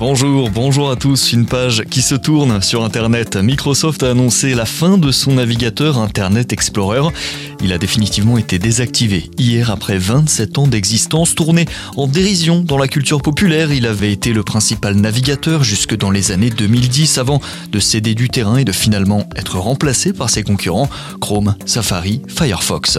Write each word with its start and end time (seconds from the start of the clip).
Bonjour, 0.00 0.48
bonjour 0.48 0.90
à 0.90 0.96
tous. 0.96 1.34
Une 1.34 1.44
page 1.44 1.84
qui 1.90 2.00
se 2.00 2.14
tourne 2.14 2.62
sur 2.62 2.84
Internet. 2.84 3.36
Microsoft 3.36 4.02
a 4.02 4.12
annoncé 4.12 4.54
la 4.54 4.64
fin 4.64 4.96
de 4.96 5.12
son 5.12 5.34
navigateur 5.34 5.98
Internet 5.98 6.54
Explorer. 6.54 7.10
Il 7.62 7.70
a 7.74 7.76
définitivement 7.76 8.38
été 8.38 8.58
désactivé 8.58 9.28
hier 9.36 9.70
après 9.70 9.98
27 9.98 10.56
ans 10.56 10.66
d'existence. 10.66 11.34
Tourné 11.34 11.66
en 11.98 12.06
dérision 12.06 12.60
dans 12.62 12.78
la 12.78 12.88
culture 12.88 13.20
populaire, 13.20 13.74
il 13.74 13.86
avait 13.86 14.10
été 14.10 14.32
le 14.32 14.42
principal 14.42 14.94
navigateur 14.94 15.64
jusque 15.64 15.94
dans 15.94 16.10
les 16.10 16.32
années 16.32 16.48
2010 16.48 17.18
avant 17.18 17.42
de 17.70 17.78
céder 17.78 18.14
du 18.14 18.30
terrain 18.30 18.56
et 18.56 18.64
de 18.64 18.72
finalement 18.72 19.28
être 19.36 19.58
remplacé 19.58 20.14
par 20.14 20.30
ses 20.30 20.42
concurrents 20.42 20.88
Chrome, 21.20 21.56
Safari, 21.66 22.22
Firefox. 22.26 22.98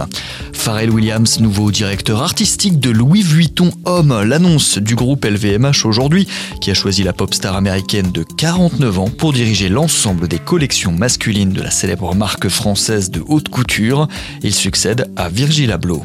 Pharrell 0.53 0.91
Williams, 0.91 1.39
nouveau 1.39 1.71
directeur 1.71 2.21
artistique 2.21 2.79
de 2.79 2.91
Louis 2.91 3.23
Vuitton 3.23 3.71
Homme, 3.85 4.21
l'annonce 4.21 4.77
du 4.77 4.93
groupe 4.93 5.25
LVMH 5.25 5.85
aujourd'hui, 5.85 6.27
qui 6.61 6.69
a 6.69 6.75
choisi 6.75 6.90
la 6.99 7.13
pop 7.13 7.33
star 7.33 7.55
américaine 7.55 8.11
de 8.11 8.23
49 8.23 8.99
ans 8.99 9.09
pour 9.09 9.31
diriger 9.31 9.69
l'ensemble 9.69 10.27
des 10.27 10.39
collections 10.39 10.91
masculines 10.91 11.53
de 11.53 11.61
la 11.61 11.71
célèbre 11.71 12.13
marque 12.13 12.49
française 12.49 13.09
de 13.09 13.23
haute 13.25 13.47
couture. 13.47 14.09
Il 14.43 14.53
succède 14.53 15.09
à 15.15 15.29
Virgil 15.29 15.71
Abloh. 15.71 16.03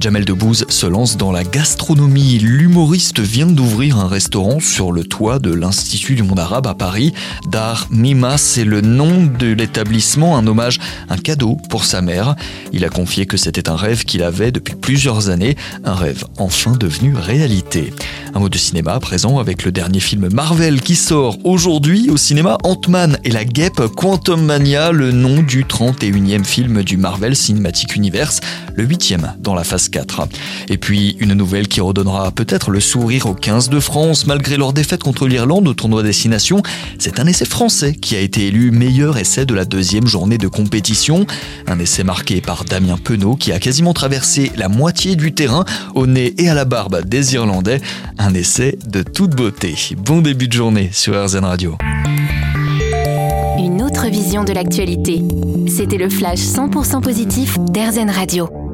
Jamel 0.00 0.24
Debbouze 0.24 0.64
se 0.68 0.86
lance 0.86 1.16
dans 1.16 1.32
la 1.32 1.42
gastronomie. 1.42 2.38
L'humoriste 2.38 3.18
vient 3.18 3.48
d'ouvrir 3.48 3.98
un 3.98 4.06
restaurant 4.06 4.60
sur 4.60 4.92
le 4.92 5.02
toit 5.02 5.40
de 5.40 5.52
l'Institut 5.52 6.14
du 6.14 6.22
monde 6.22 6.38
arabe 6.38 6.68
à 6.68 6.74
Paris. 6.74 7.12
Dar 7.50 7.88
Mima, 7.90 8.38
c'est 8.38 8.64
le 8.64 8.80
nom 8.80 9.26
de 9.26 9.48
l'établissement, 9.48 10.38
un 10.38 10.46
hommage, 10.46 10.78
un 11.08 11.16
cadeau 11.16 11.56
pour 11.68 11.84
sa 11.84 12.00
mère. 12.00 12.36
Il 12.72 12.84
a 12.84 12.90
confié 12.90 13.26
que 13.26 13.36
c'était 13.36 13.68
un 13.68 13.76
rêve 13.76 14.04
qu'il 14.04 14.22
avait 14.22 14.52
depuis 14.52 14.76
plusieurs 14.76 15.30
années, 15.30 15.56
un 15.84 15.94
rêve 15.94 16.24
enfin 16.38 16.72
devenu 16.78 17.14
réalité. 17.16 17.92
Un 18.34 18.40
mot 18.40 18.48
de 18.48 18.58
cinéma 18.58 18.92
à 18.92 19.00
présent 19.00 19.38
avec 19.38 19.64
le 19.64 19.72
dernier 19.72 20.00
film 20.00 20.28
Marvel 20.32 20.80
qui 20.80 20.96
sort 20.96 21.38
aujourd'hui 21.44 22.10
au 22.10 22.16
cinéma 22.16 22.58
Ant-Man 22.62 23.18
et 23.24 23.30
la 23.30 23.44
guêpe 23.44 23.80
Quantum 23.96 24.44
Mania, 24.44 24.92
le 24.92 25.12
nom 25.12 25.42
du 25.42 25.64
31e 25.64 26.44
film 26.44 26.82
du 26.82 26.96
Marvel 26.98 27.34
Cinematic 27.34 27.96
Universe, 27.96 28.40
le 28.74 28.86
8e 28.86 29.36
dans 29.40 29.54
la 29.54 29.64
phase 29.64 29.88
4. 29.88 30.28
Et 30.68 30.76
puis 30.76 31.16
une 31.20 31.32
nouvelle 31.32 31.68
qui 31.68 31.80
redonnera 31.80 32.30
peut-être 32.30 32.70
le 32.70 32.80
sourire 32.80 33.26
aux 33.26 33.34
15 33.34 33.70
de 33.70 33.80
France 33.80 34.26
malgré 34.26 34.56
leur 34.56 34.72
défaite 34.72 35.02
contre 35.02 35.26
l'Irlande 35.26 35.66
au 35.66 35.74
tournoi 35.74 36.02
Destination. 36.02 36.62
C'est 36.98 37.20
un 37.20 37.26
essai 37.26 37.46
français 37.46 37.94
qui 37.94 38.14
a 38.14 38.20
été 38.20 38.48
élu 38.48 38.70
meilleur 38.70 39.16
essai 39.16 39.46
de 39.46 39.54
la 39.54 39.64
deuxième 39.64 40.06
journée 40.06 40.38
de 40.38 40.48
compétition. 40.48 41.26
Un 41.66 41.78
essai 41.78 42.04
marqué 42.04 42.40
par 42.40 42.64
Damien 42.64 42.98
Penaud 43.02 43.36
qui 43.36 43.52
a 43.52 43.58
quasiment 43.58 43.94
traversé 43.94 44.52
la 44.56 44.68
moitié 44.68 45.16
du 45.16 45.32
terrain 45.32 45.64
au 45.94 46.06
nez 46.06 46.34
et 46.38 46.48
à 46.48 46.54
la 46.54 46.64
barbe 46.64 47.04
des 47.04 47.34
Irlandais. 47.34 47.80
Un 48.18 48.34
essai 48.34 48.76
de 48.84 49.02
toute 49.02 49.36
beauté. 49.36 49.74
Bon 49.96 50.20
début 50.20 50.48
de 50.48 50.52
journée 50.52 50.90
sur 50.92 51.14
RZN 51.14 51.44
Radio. 51.44 51.76
Une 53.58 53.82
autre 53.82 54.08
vision 54.08 54.44
de 54.44 54.52
l'actualité. 54.52 55.22
C'était 55.68 55.98
le 55.98 56.08
flash 56.08 56.40
100% 56.40 57.00
positif 57.00 57.58
d'RZN 57.58 58.10
Radio. 58.10 58.67